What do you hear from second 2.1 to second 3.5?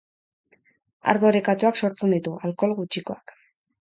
ditu, alkohol gutxikoak.